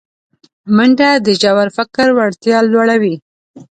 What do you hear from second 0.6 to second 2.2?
منډه د ژور فکر